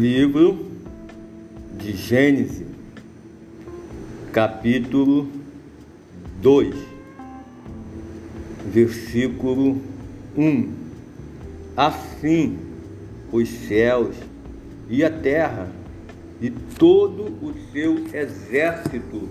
[0.00, 0.70] Livro
[1.78, 2.66] de Gênesis,
[4.32, 5.28] capítulo
[6.40, 6.74] 2,
[8.64, 9.82] versículo
[10.34, 10.72] 1.
[11.76, 12.58] Assim
[13.30, 14.16] os céus
[14.88, 15.70] e a terra
[16.40, 19.28] e todo o seu exército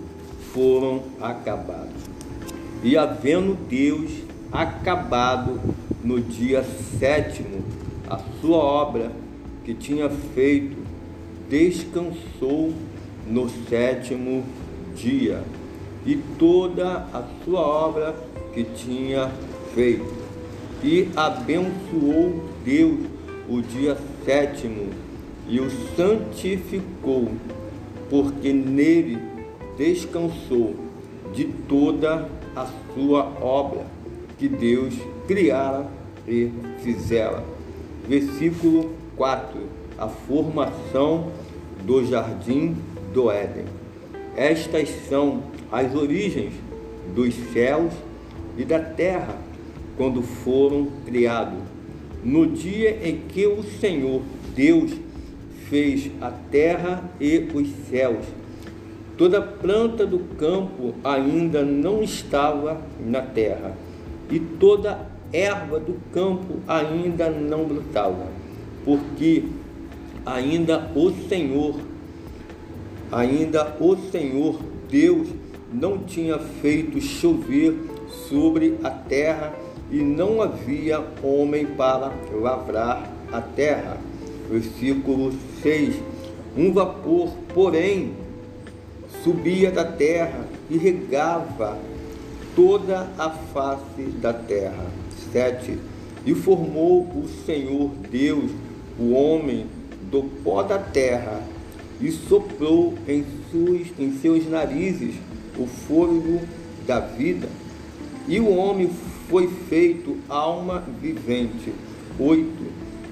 [0.52, 2.02] foram acabados.
[2.84, 4.12] E havendo Deus
[4.52, 5.60] acabado
[6.04, 6.62] no dia
[7.00, 7.64] sétimo
[8.08, 9.21] a sua obra
[9.64, 10.76] que tinha feito,
[11.48, 12.72] descansou
[13.26, 14.44] no sétimo
[14.94, 15.42] dia
[16.04, 18.14] e toda a sua obra
[18.52, 19.30] que tinha
[19.74, 20.22] feito.
[20.82, 23.00] E abençoou Deus
[23.48, 24.88] o dia sétimo
[25.48, 27.28] e o santificou,
[28.10, 29.18] porque nele
[29.76, 30.74] descansou
[31.32, 33.86] de toda a sua obra
[34.38, 34.94] que Deus
[35.26, 35.86] criara
[36.26, 36.50] e
[36.82, 37.44] fizera.
[38.08, 39.56] Versículo 4.
[39.98, 41.28] A formação
[41.84, 42.74] do jardim
[43.14, 43.66] do Éden.
[44.36, 46.52] Estas são as origens
[47.14, 47.92] dos céus
[48.58, 49.36] e da terra
[49.96, 51.60] quando foram criados.
[52.24, 54.22] No dia em que o Senhor
[54.56, 54.90] Deus
[55.68, 58.26] fez a terra e os céus,
[59.16, 63.76] toda planta do campo ainda não estava na terra,
[64.28, 68.41] e toda erva do campo ainda não brotava,
[68.84, 69.44] porque
[70.24, 71.76] ainda o Senhor,
[73.10, 75.28] ainda o Senhor Deus
[75.72, 77.74] não tinha feito chover
[78.28, 79.54] sobre a terra
[79.90, 83.98] e não havia homem para lavrar a terra.
[84.50, 85.94] Versículo 6.
[86.56, 88.12] Um vapor, porém,
[89.22, 91.78] subia da terra e regava
[92.54, 94.86] toda a face da terra.
[95.32, 95.78] 7.
[96.24, 98.50] E formou o Senhor Deus
[98.98, 99.66] o homem
[100.10, 101.42] do pó da terra
[102.00, 105.14] e soprou em, suas, em seus narizes
[105.56, 106.40] o fôlego
[106.86, 107.48] da vida,
[108.26, 108.90] e o homem
[109.28, 111.72] foi feito alma vivente.
[112.18, 112.46] 8.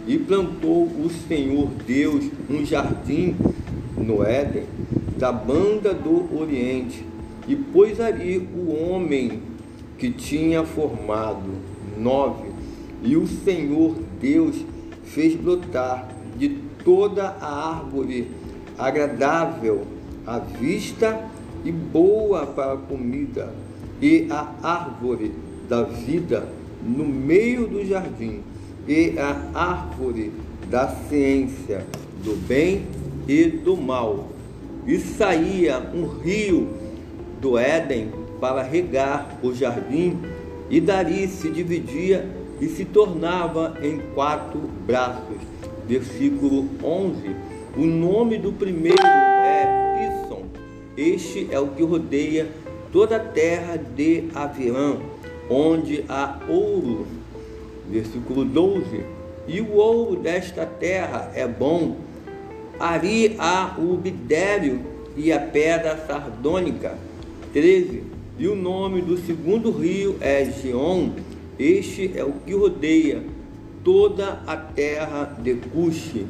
[0.07, 3.37] E plantou o Senhor Deus um jardim
[3.97, 4.65] no Éden,
[5.19, 7.05] da banda do Oriente,
[7.47, 9.41] e pôs ali o homem
[9.99, 11.51] que tinha formado.
[11.99, 12.51] 9.
[13.03, 14.57] E o Senhor Deus
[15.15, 16.49] fez brotar de
[16.85, 18.29] toda a árvore
[18.79, 19.83] agradável
[20.27, 21.29] à vista
[21.65, 23.53] e boa para a comida,
[24.01, 25.33] e a árvore
[25.69, 26.49] da vida
[26.83, 28.41] no meio do jardim,
[28.89, 30.33] e a árvore
[30.71, 31.85] da ciência
[32.25, 32.87] do bem
[33.29, 34.29] e do mal.
[34.87, 36.69] E saía um rio
[37.41, 38.09] do Éden
[38.41, 40.19] para regar o jardim,
[40.71, 45.39] e dali se dividia e se tornava em quatro braços.
[45.87, 47.35] Versículo 11.
[47.77, 50.43] O nome do primeiro é Pisson.
[50.97, 52.49] Este é o que rodeia
[52.93, 55.01] toda a terra de Avião,
[55.49, 57.07] onde há ouro.
[57.89, 59.05] Versículo 12.
[59.49, 61.97] E o ouro desta terra é bom.
[62.79, 64.81] Ali há o bidério
[65.17, 66.97] e a pedra sardônica.
[67.53, 68.05] 13.
[68.39, 71.11] E o nome do segundo rio é Gion.
[71.61, 73.23] Este é o que rodeia
[73.85, 76.25] toda a terra de Cuxi.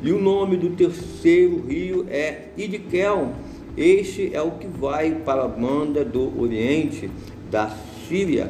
[0.00, 3.32] E o nome do terceiro rio é Idkel.
[3.76, 7.10] Este é o que vai para a banda do oriente
[7.50, 7.68] da
[8.06, 8.48] Síria.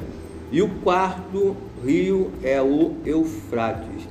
[0.53, 4.07] E o quarto rio é o Eufrates.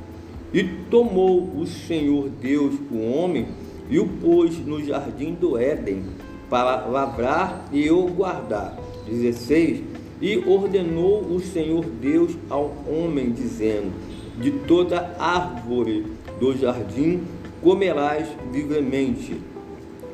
[0.51, 3.49] E tomou o Senhor Deus o homem
[3.87, 6.01] e o pôs no jardim do Éden
[6.49, 8.75] para lavrar e o guardar.
[9.07, 10.04] 16.
[10.21, 13.91] E ordenou o Senhor Deus ao homem, dizendo:
[14.39, 16.05] De toda árvore
[16.39, 17.21] do jardim
[17.61, 19.35] comerás livremente.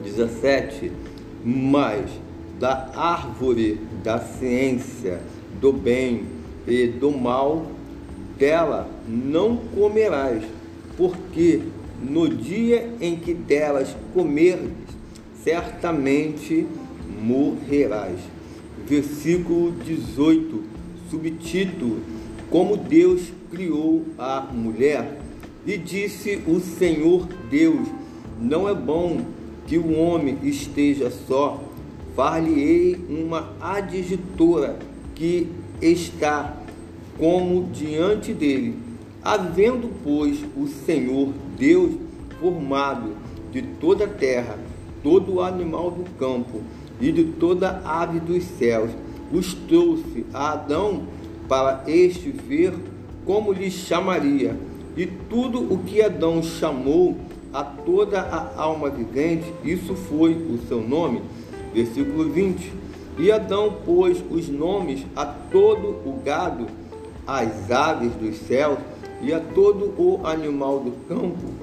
[0.04, 0.92] 17.
[1.44, 2.10] Mas
[2.60, 5.20] da árvore da ciência
[5.60, 6.24] do bem
[6.68, 7.66] e do mal,
[8.38, 10.44] dela não comerás,
[10.96, 11.62] porque
[12.02, 14.72] no dia em que delas comerdes,
[15.44, 16.66] certamente
[17.22, 18.20] morrerás.
[18.92, 20.64] Versículo 18,
[21.10, 22.02] subtítulo:
[22.50, 25.18] Como Deus criou a mulher.
[25.66, 27.88] E disse o Senhor Deus:
[28.38, 29.22] Não é bom
[29.66, 31.64] que o homem esteja só,
[32.18, 34.78] far-lhe-ei uma adjutora
[35.16, 35.48] que
[35.82, 36.58] está
[37.18, 38.76] como diante dele.
[39.24, 41.94] Havendo, pois, o Senhor Deus
[42.42, 43.16] formado
[43.54, 44.60] de toda a terra,
[45.02, 46.60] todo o animal do campo
[47.02, 48.92] e de toda ave dos céus,
[49.34, 51.04] os trouxe a Adão
[51.48, 52.74] para este ver
[53.26, 54.56] como lhe chamaria.
[54.96, 57.18] E tudo o que Adão chamou
[57.52, 61.22] a toda a alma vivente, isso foi o seu nome.
[61.74, 62.72] Versículo 20.
[63.18, 66.68] E Adão pôs os nomes a todo o gado,
[67.26, 68.78] às aves dos céus
[69.22, 71.54] e a todo o animal do campo,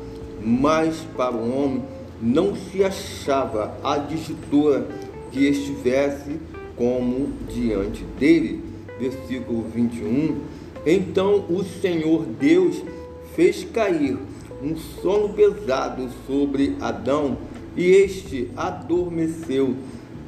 [0.42, 1.82] mas para o homem
[2.20, 4.86] não se achava adjutora
[5.30, 6.38] que estivesse
[6.76, 8.62] como diante dele.
[8.98, 10.40] Versículo 21.
[10.86, 12.82] Então o Senhor Deus
[13.34, 14.18] fez cair
[14.62, 17.38] um sono pesado sobre Adão,
[17.76, 19.76] e este adormeceu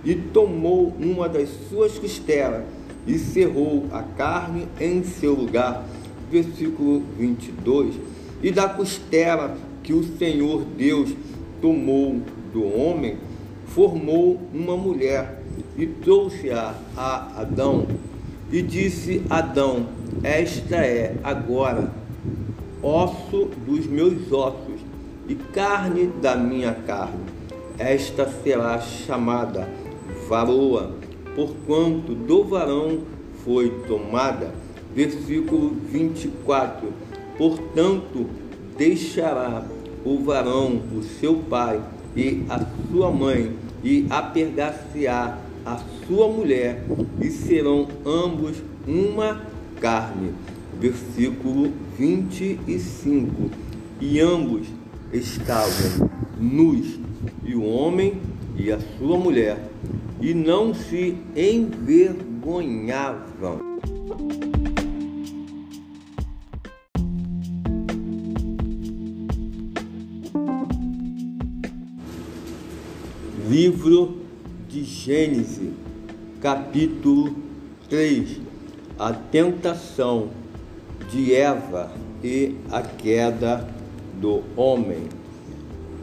[0.04, 2.62] e tomou uma das suas costelas
[3.06, 5.84] e cerrou a carne em seu lugar.
[6.30, 7.96] Versículo 22.
[8.42, 11.10] E da costela que o Senhor Deus
[11.60, 12.20] tomou
[12.52, 13.16] do homem,
[13.74, 15.42] formou uma mulher
[15.76, 17.86] e trouxe-a a Adão.
[18.52, 19.86] E disse Adão:
[20.22, 21.90] Esta é agora
[22.82, 24.80] osso dos meus ossos
[25.28, 27.24] e carne da minha carne.
[27.78, 29.68] Esta será chamada
[30.28, 30.92] varoa,
[31.34, 33.00] porquanto do varão
[33.44, 34.52] foi tomada.
[34.94, 36.92] Versículo 24.
[37.38, 38.26] Portanto,
[38.76, 39.64] deixará
[40.04, 41.80] o varão o seu pai
[42.16, 42.60] e a
[42.90, 43.52] sua mãe,
[43.82, 46.84] e apegar-se-á a sua mulher,
[47.20, 49.40] e serão ambos uma
[49.80, 50.32] carne
[50.80, 53.50] versículo 25.
[54.00, 54.66] E ambos
[55.12, 56.08] estavam
[56.40, 56.98] nus,
[57.44, 58.14] e o homem
[58.56, 59.58] e a sua mulher,
[60.20, 63.69] e não se envergonhavam.
[73.60, 74.16] Livro
[74.70, 75.68] de Gênesis,
[76.40, 77.36] capítulo
[77.90, 78.40] 3
[78.98, 80.30] A tentação
[81.10, 81.92] de Eva
[82.24, 83.68] e a queda
[84.18, 85.02] do homem.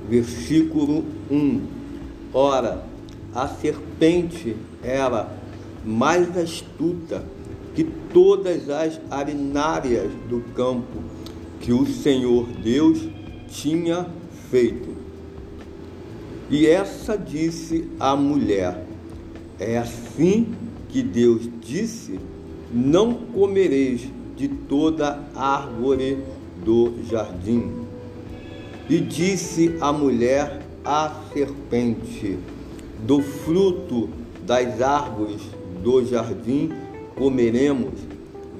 [0.07, 1.61] Versículo 1.
[2.31, 2.85] Ora,
[3.33, 5.27] a serpente era
[5.83, 7.25] mais astuta
[7.73, 7.83] que
[8.13, 10.99] todas as arinárias do campo
[11.59, 12.99] que o Senhor Deus
[13.49, 14.05] tinha
[14.51, 14.96] feito.
[16.49, 18.85] E essa disse à mulher:
[19.59, 20.47] É assim
[20.87, 22.17] que Deus disse:
[22.71, 24.07] Não comereis
[24.37, 26.19] de toda árvore
[26.63, 27.69] do jardim.
[28.89, 32.37] E disse a mulher à serpente:
[33.05, 34.09] Do fruto
[34.45, 35.41] das árvores
[35.83, 36.71] do jardim
[37.13, 37.99] comeremos.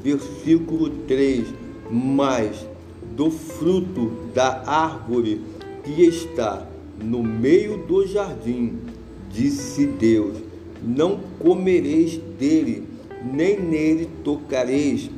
[0.03, 1.47] Versículo 3:
[1.89, 2.67] Mas
[3.15, 5.41] do fruto da árvore
[5.85, 6.67] que está
[7.01, 8.73] no meio do jardim,
[9.29, 10.37] disse Deus:
[10.81, 12.83] Não comereis dele,
[13.33, 15.09] nem nele tocareis,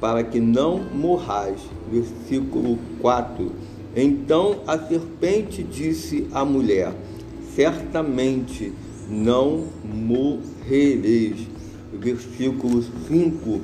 [0.00, 1.60] para que não morrais.
[1.90, 3.52] Versículo 4.
[3.94, 6.92] Então a serpente disse à mulher:
[7.54, 8.72] Certamente
[9.08, 11.36] não morrereis.
[11.92, 13.60] Versículo 5.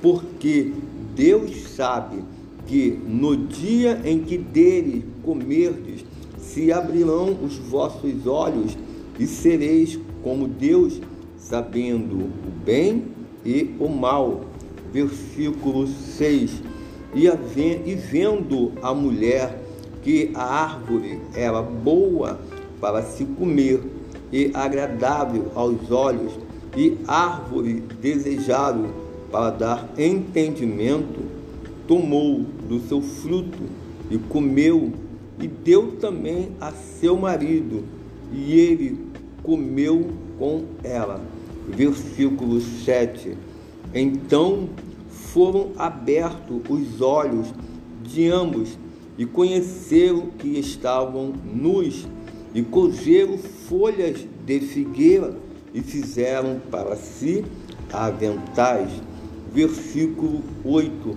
[0.00, 0.72] Porque
[1.14, 2.22] Deus sabe
[2.66, 6.04] que no dia em que dele comerdes,
[6.54, 8.78] se abrirão os vossos olhos
[9.18, 11.00] e sereis como Deus,
[11.36, 13.06] sabendo o bem
[13.44, 14.42] e o mal
[14.92, 16.62] versículo 6.
[17.12, 17.28] E,
[17.96, 19.60] vendo a mulher
[20.02, 22.38] que a árvore era boa
[22.80, 23.82] para se comer
[24.32, 26.32] e agradável aos olhos,
[26.76, 28.90] e árvore desejável
[29.30, 31.20] para dar entendimento,
[31.86, 33.62] tomou do seu fruto
[34.10, 34.92] e comeu,
[35.40, 37.84] e deu também a seu marido,
[38.32, 38.98] e ele
[39.42, 41.20] comeu com ela.
[41.68, 43.36] Versículo 7.
[43.94, 44.68] Então
[45.08, 47.48] foram abertos os olhos
[48.02, 48.78] de ambos
[49.16, 52.06] e conheceram que estavam nus
[52.54, 55.36] e cozeram folhas de figueira
[55.72, 57.44] e fizeram para si
[57.92, 58.90] aventais.
[59.52, 61.16] Versículo 8.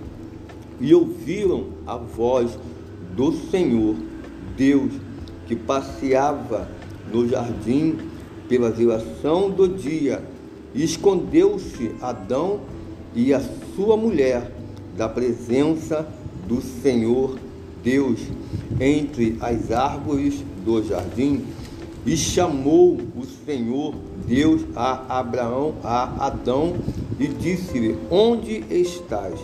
[0.80, 2.58] E ouviram a voz
[3.16, 3.96] do Senhor
[4.58, 4.92] Deus
[5.46, 6.68] que passeava
[7.10, 7.96] no jardim
[8.48, 10.22] pela viração do dia
[10.74, 12.60] escondeu-se Adão
[13.14, 13.40] e a
[13.74, 14.52] sua mulher
[14.96, 16.06] da presença
[16.46, 17.38] do Senhor
[17.82, 18.20] Deus
[18.80, 21.44] entre as árvores do jardim.
[22.06, 23.94] E chamou o Senhor
[24.26, 26.76] Deus a Abraão, a Adão,
[27.18, 29.38] e disse-lhe: Onde estás?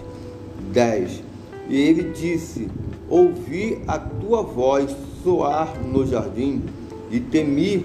[0.73, 1.23] 10.
[1.69, 2.69] E ele disse:
[3.09, 6.63] Ouvi a tua voz soar no jardim,
[7.11, 7.85] e temi,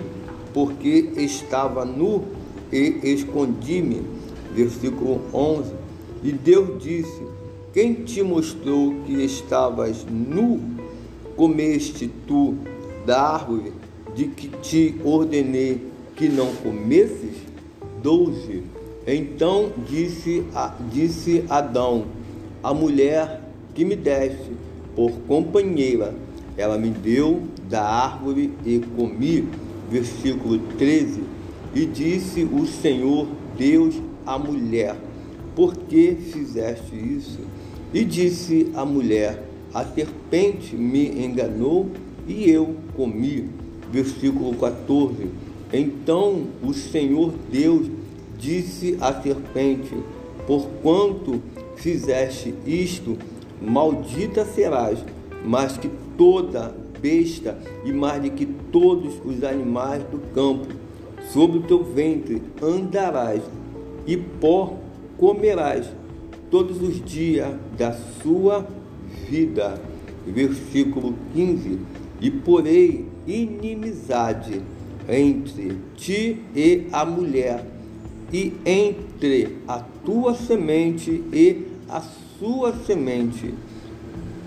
[0.54, 2.24] porque estava nu
[2.72, 4.02] e escondi-me.
[4.54, 5.74] Versículo 11.
[6.24, 7.22] E Deus disse:
[7.74, 10.60] Quem te mostrou que estavas nu?
[11.36, 12.56] Comeste tu
[13.06, 13.72] da árvore
[14.14, 15.82] de que te ordenei
[16.16, 17.50] que não comesses?
[18.04, 18.64] 12.
[19.08, 20.44] Então disse,
[20.92, 22.06] disse Adão,
[22.62, 23.39] a mulher
[23.80, 24.52] que me deste
[24.94, 26.14] por companheira,
[26.58, 29.48] ela me deu da árvore e comi.
[29.90, 31.22] Versículo 13.
[31.74, 33.26] E disse o Senhor
[33.58, 33.96] Deus
[34.26, 34.98] à mulher:
[35.56, 37.40] Por que fizeste isso?
[37.94, 41.90] E disse a mulher: A serpente me enganou
[42.28, 43.48] e eu comi.
[43.90, 45.30] Versículo 14.
[45.72, 47.88] Então o Senhor Deus
[48.38, 49.96] disse à serpente:
[50.46, 51.42] Porquanto
[51.78, 53.18] fizeste isto,
[53.62, 55.00] maldita serás,
[55.46, 60.68] mais que toda besta e mais de que todos os animais do campo.
[61.32, 63.42] Sobre o teu ventre andarás
[64.08, 64.78] e pó
[65.18, 65.86] comerás
[66.50, 68.66] todos os dias da sua
[69.30, 69.80] vida.
[70.26, 71.80] Versículo 15:
[72.22, 74.62] E porei inimizade
[75.08, 77.66] entre ti e a mulher,
[78.32, 82.29] e entre a tua semente e a sua
[82.86, 83.54] semente.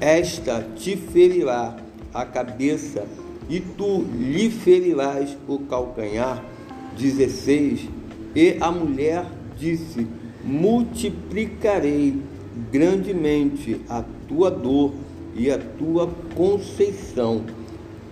[0.00, 1.76] Esta te ferirá
[2.12, 3.06] a cabeça,
[3.48, 6.44] e tu lhe ferirás o calcanhar.
[6.96, 7.88] 16.
[8.34, 9.26] E a mulher
[9.58, 10.06] disse:
[10.44, 12.20] Multiplicarei
[12.70, 14.92] grandemente a tua dor
[15.34, 17.44] e a tua conceição.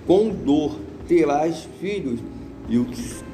[0.06, 2.20] Com dor terás filhos,
[2.68, 2.86] e o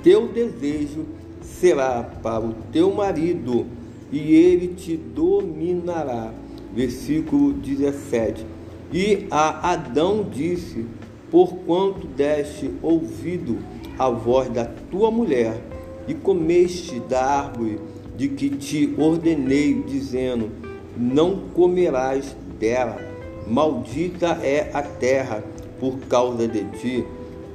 [0.03, 1.07] teu desejo
[1.43, 3.67] será para o teu marido,
[4.11, 6.33] e ele te dominará.
[6.75, 8.45] Versículo 17.
[8.93, 10.85] E a Adão disse:
[11.31, 13.59] Porquanto deste ouvido
[13.99, 15.61] à voz da tua mulher,
[16.07, 17.81] e comeste da árvore
[18.17, 20.51] de que te ordenei, dizendo:
[20.97, 22.99] Não comerás dela,
[23.47, 25.43] maldita é a terra
[25.81, 27.05] por causa de ti,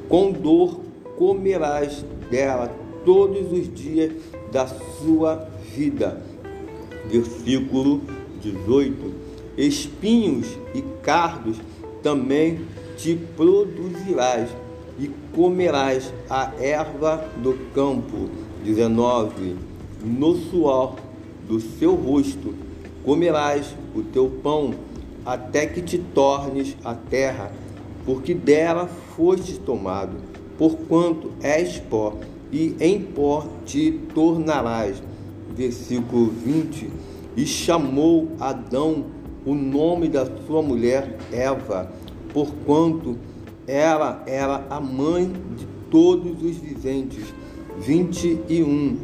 [0.08, 0.80] com dor
[1.18, 2.74] comerás dela
[3.06, 4.12] todos os dias
[4.52, 6.31] da sua vida.
[7.10, 8.02] Versículo
[8.42, 9.14] 18:
[9.58, 11.58] Espinhos e cardos
[12.02, 12.62] também
[12.98, 14.50] te produzirás,
[15.00, 18.30] e comerás a erva do campo.
[18.64, 19.56] 19
[20.04, 20.96] no suor
[21.48, 22.54] do seu rosto
[23.04, 24.74] comerás o teu pão,
[25.26, 27.52] até que te tornes a terra,
[28.06, 30.18] porque dela foste tomado,
[30.58, 32.16] porquanto és pó,
[32.52, 35.02] e em pó te tornarás.
[35.56, 36.90] Versículo 20.
[37.36, 39.06] E chamou Adão
[39.46, 41.92] o nome da sua mulher Eva,
[42.34, 43.18] porquanto
[43.66, 47.34] ela era a mãe de todos os viventes.
[47.80, 48.98] 21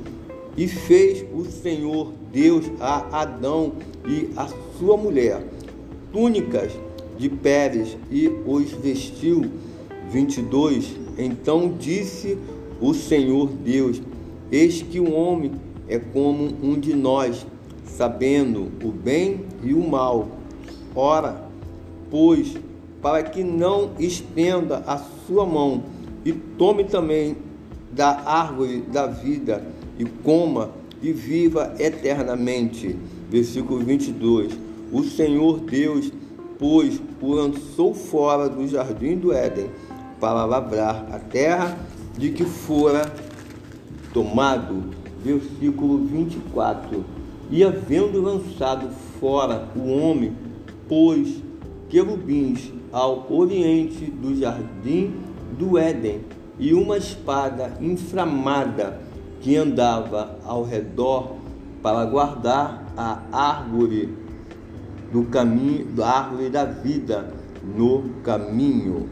[0.57, 3.73] e fez o Senhor Deus a Adão
[4.05, 5.41] e a sua mulher
[6.11, 6.71] túnicas
[7.17, 9.45] de peles e os vestiu.
[10.09, 10.95] 22.
[11.17, 12.37] Então disse
[12.79, 14.01] o Senhor Deus:
[14.51, 15.51] Eis que o homem
[15.87, 17.45] é como um de nós,
[17.85, 20.27] sabendo o bem e o mal.
[20.95, 21.43] Ora,
[22.09, 22.55] pois,
[23.01, 25.83] para que não estenda a sua mão
[26.25, 27.37] e tome também
[27.91, 29.63] da árvore da vida
[29.97, 32.97] e coma e viva eternamente.
[33.29, 34.53] Versículo 22.
[34.91, 36.11] O Senhor Deus,
[36.57, 39.69] pois, o lançou fora do jardim do Éden
[40.19, 41.77] para lavrar a terra
[42.17, 43.11] de que fora
[44.13, 44.96] tomado.
[45.27, 47.03] Versículo 24.
[47.51, 50.33] E havendo lançado fora o homem,
[50.87, 51.43] pôs
[51.89, 55.11] querubins ao oriente do jardim
[55.59, 56.21] do Éden
[56.57, 59.01] e uma espada inflamada
[59.41, 61.35] que andava ao redor
[61.83, 64.09] para guardar a árvore
[65.11, 67.33] do caminho, da árvore da vida
[67.75, 69.09] no caminho.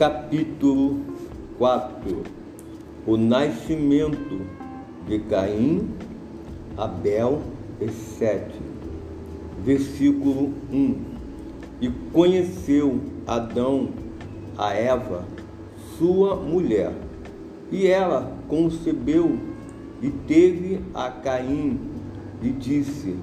[0.00, 0.98] Capítulo
[1.58, 2.22] 4
[3.06, 4.40] O nascimento
[5.06, 5.90] de Caim,
[6.74, 7.42] Abel
[7.78, 8.58] e Sete.
[9.62, 10.94] Versículo 1.
[11.82, 13.90] E conheceu Adão
[14.56, 15.26] a Eva,
[15.98, 16.94] sua mulher,
[17.70, 19.38] e ela concebeu
[20.00, 21.78] e teve a Caim,
[22.42, 23.16] e disse: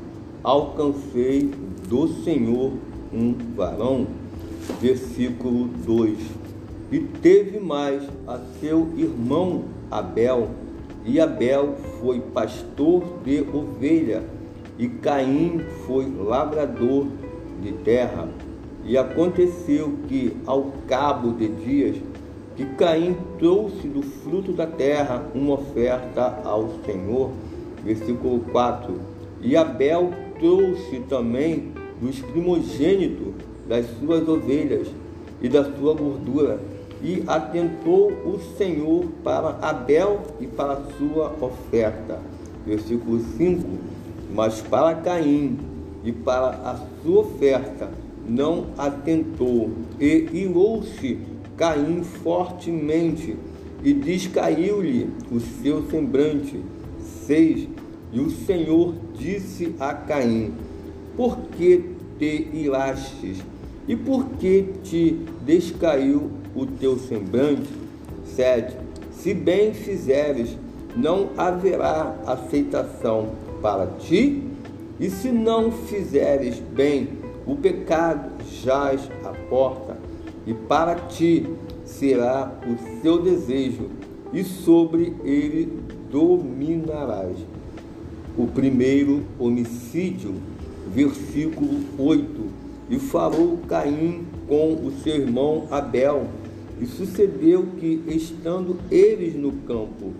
[0.43, 1.49] Alcancei
[1.89, 2.73] do Senhor
[3.11, 4.05] um varão.
[4.79, 6.36] Versículo 2.
[6.89, 10.49] E teve mais a seu irmão Abel,
[11.05, 14.23] e Abel foi pastor de ovelha,
[14.79, 17.07] e Caim foi lavrador
[17.61, 18.29] de terra.
[18.85, 21.97] E aconteceu que, ao cabo de dias,
[22.55, 27.31] que Caim trouxe do fruto da terra uma oferta ao Senhor.
[27.83, 28.93] Versículo 4.
[29.41, 33.33] E Abel trouxe também dos primogênitos
[33.67, 34.87] das suas ovelhas
[35.41, 36.59] e da sua gordura.
[37.01, 42.19] E atentou o Senhor para Abel e para sua oferta.
[42.65, 43.67] Versículo 5.
[44.33, 45.57] Mas para Caim
[46.03, 47.89] e para a sua oferta
[48.27, 51.17] não atentou, e irou-se
[51.55, 53.37] Caim fortemente,
[53.83, 56.59] e descaiu-lhe o seu semblante.
[57.25, 57.67] 6.
[58.11, 60.51] E o Senhor disse a Caim:
[61.15, 61.83] Por que
[62.19, 63.37] te irastes?
[63.87, 67.69] E por que te descaiu o teu semblante?
[68.35, 68.75] 7.
[69.11, 70.57] Se bem fizeres,
[70.95, 73.29] não haverá aceitação
[73.61, 74.43] para ti,
[74.99, 77.09] e se não fizeres bem,
[77.45, 78.31] o pecado
[78.63, 79.97] jaz à porta,
[80.47, 81.45] e para ti
[81.85, 83.89] será o seu desejo,
[84.33, 85.71] e sobre ele
[86.11, 87.37] dominarás.
[88.35, 90.35] O primeiro homicídio,
[90.93, 92.67] versículo 8.
[92.89, 96.25] E falou Caim com o seu irmão Abel,
[96.79, 100.13] e sucedeu que, estando eles no campo,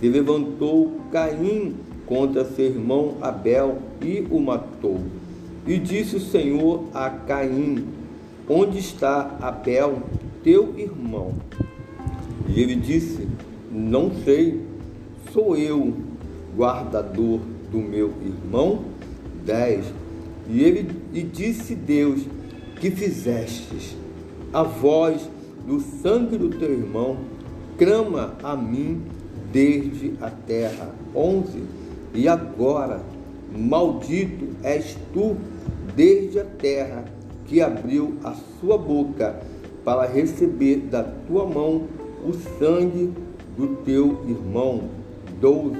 [0.00, 1.74] se levantou Caim
[2.06, 5.00] contra seu irmão Abel e o matou.
[5.66, 7.86] E disse o Senhor a Caim:
[8.48, 10.02] Onde está Abel,
[10.42, 11.32] teu irmão?
[12.48, 13.26] E ele disse:
[13.72, 14.60] Não sei,
[15.32, 15.94] sou eu,
[16.56, 17.40] guardador
[17.72, 18.84] do meu irmão?
[19.44, 19.86] 10.
[20.50, 22.20] E ele e disse Deus:
[22.78, 23.96] Que fizestes?
[24.52, 25.28] A voz
[25.66, 27.16] do sangue do teu irmão
[27.78, 29.02] clama a mim
[29.52, 30.90] desde a terra.
[31.14, 31.62] 11.
[32.14, 33.00] E agora,
[33.56, 35.36] maldito és tu
[35.94, 37.04] desde a terra
[37.46, 39.40] que abriu a sua boca
[39.84, 41.82] para receber da tua mão
[42.26, 43.12] o sangue
[43.56, 44.84] do teu irmão.
[45.40, 45.76] 12.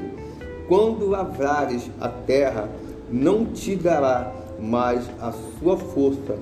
[0.68, 2.68] Quando lavrares a terra,
[3.10, 6.38] não te dará mais a sua força,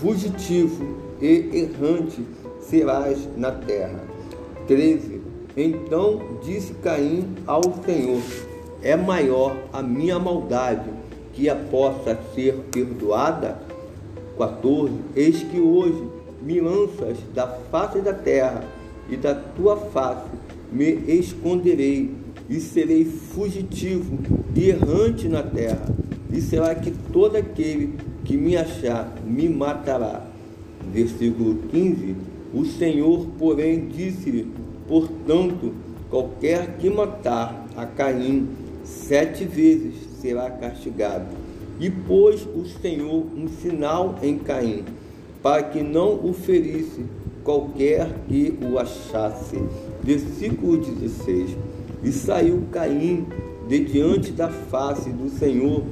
[0.00, 2.24] fugitivo e errante
[2.68, 4.00] serás na terra.
[4.66, 5.20] 13.
[5.56, 8.22] Então disse Caim ao Senhor:
[8.82, 10.88] É maior a minha maldade
[11.32, 13.58] que a possa ser perdoada?
[14.36, 14.92] 14.
[15.14, 16.02] Eis que hoje
[16.42, 18.64] me lanças da face da terra,
[19.08, 20.28] e da tua face
[20.72, 22.10] me esconderei,
[22.48, 24.18] e serei fugitivo
[24.54, 25.86] e errante na terra.
[26.30, 30.26] E será que todo aquele que me achar me matará.
[30.92, 32.33] Versículo 15.
[32.54, 34.46] O Senhor, porém, disse:
[34.86, 35.74] Portanto,
[36.08, 38.48] qualquer que matar a Caim
[38.84, 41.26] sete vezes será castigado.
[41.80, 44.84] E pôs o Senhor um sinal em Caim,
[45.42, 47.04] para que não o ferisse
[47.42, 49.60] qualquer que o achasse.
[50.00, 51.56] Versículo 16.
[52.04, 53.26] E saiu Caim
[53.66, 55.82] de diante da face do Senhor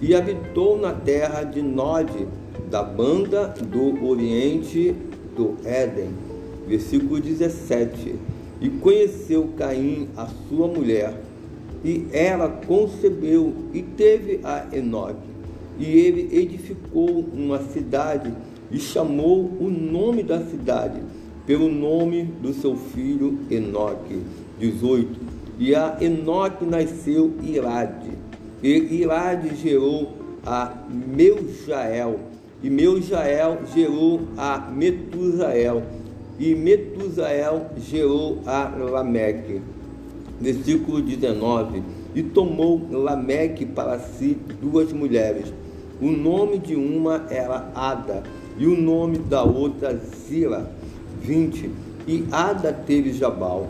[0.00, 2.26] e habitou na terra de Nod,
[2.70, 4.96] da banda do oriente
[5.36, 6.10] do Éden.
[6.66, 8.14] Versículo 17.
[8.60, 11.20] E conheceu Caim a sua mulher,
[11.84, 15.32] e ela concebeu e teve a Enoque.
[15.78, 18.32] E ele edificou uma cidade
[18.70, 21.00] e chamou o nome da cidade
[21.46, 24.22] pelo nome do seu filho Enoque.
[24.58, 25.20] 18.
[25.58, 28.10] E a Enoque nasceu Irade.
[28.62, 28.68] E
[29.00, 30.12] Irade gerou
[30.46, 32.31] a Meujael.
[32.62, 35.82] E Meujael gerou a Metusael.
[36.38, 39.60] E Metusael gerou a Lameque
[40.42, 41.82] versículo 19:
[42.14, 45.52] E tomou Lameque para si duas mulheres.
[46.00, 48.24] O nome de uma era Ada,
[48.58, 50.70] e o nome da outra Zila.
[51.22, 51.70] 20.
[52.08, 53.68] E Ada teve Jabal.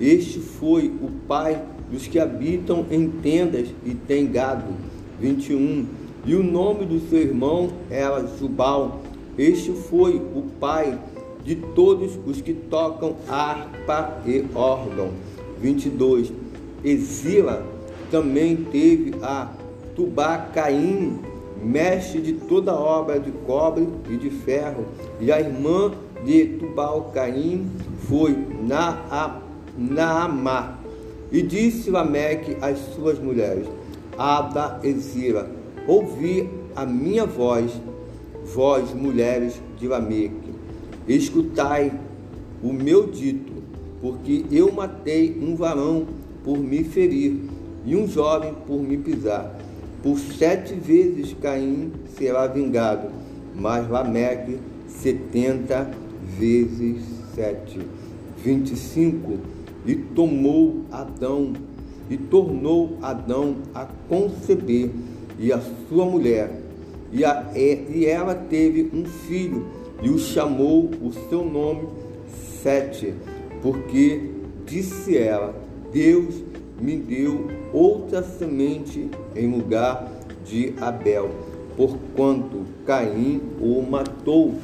[0.00, 4.72] Este foi o pai dos que habitam em tendas e têm gado.
[5.20, 5.86] 21.
[6.24, 9.00] E o nome do seu irmão era Jubal.
[9.36, 10.98] Este foi o pai
[11.42, 15.10] de todos os que tocam harpa e órgão.
[15.60, 16.32] 22.
[16.84, 17.64] Exila
[18.10, 19.50] também teve a
[19.96, 21.18] Tubacaim,
[21.62, 24.86] mestre de toda obra de cobre e de ferro,
[25.18, 25.92] e a irmã
[26.24, 27.68] de Tubal-Caim
[28.08, 28.36] foi
[29.76, 30.78] Naamá.
[31.32, 33.66] E disse Lameque às suas mulheres,
[34.18, 37.72] Ada Exila, ouvi a minha voz,
[38.54, 40.52] vós mulheres de Lameque,
[41.06, 41.92] escutai
[42.62, 43.52] o meu dito,
[44.00, 46.06] porque eu matei um varão
[46.44, 47.36] por me ferir
[47.84, 49.58] e um jovem por me pisar.
[50.02, 53.08] Por sete vezes Caim será vingado,
[53.54, 55.90] mas Lameque setenta
[56.38, 57.02] vezes
[57.34, 57.80] sete.
[58.42, 59.38] 25
[59.86, 61.52] E tomou Adão
[62.10, 64.90] e tornou Adão a conceber
[65.38, 66.50] e a sua mulher
[67.12, 69.66] e, a, e ela teve um filho
[70.02, 71.86] e o chamou o seu nome
[72.62, 73.12] Sete,
[73.60, 74.20] porque
[74.64, 75.54] disse ela:
[75.92, 76.42] Deus
[76.80, 80.10] me deu outra semente em lugar
[80.44, 81.30] de Abel,
[81.76, 84.54] porquanto Caim o matou.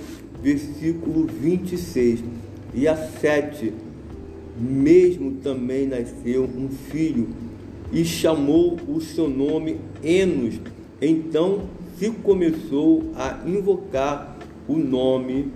[0.41, 2.23] Versículo 26.
[2.73, 3.75] E a Sete
[4.57, 7.29] mesmo também nasceu um filho
[7.93, 10.61] e chamou o seu nome Enos.
[11.01, 11.63] Então
[11.97, 15.53] se começou a invocar o nome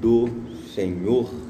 [0.00, 0.28] do
[0.74, 1.45] Senhor.